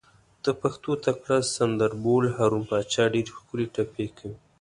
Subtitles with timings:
[0.43, 4.35] د پښتو تکړه سندر بول، هارون پاچا ډېرې ښکلې ټپې کوي.